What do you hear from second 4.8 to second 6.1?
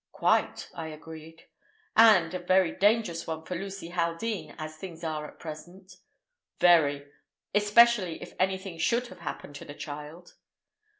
are at present."